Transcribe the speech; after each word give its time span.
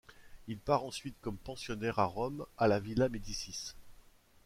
Il 0.47 0.57
part 0.57 0.83
ensuite 0.83 1.15
comme 1.21 1.37
pensionnaire 1.37 1.99
à 1.99 2.05
Rome 2.05 2.47
à 2.57 2.67
la 2.67 2.79
villa 2.79 3.07
Médicis. 3.07 3.75